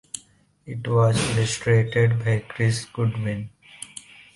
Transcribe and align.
It 0.65 0.87
was 0.87 1.15
illustrated 1.37 2.25
by 2.25 2.43
Chris 2.49 2.85
Goodwin. 2.85 3.51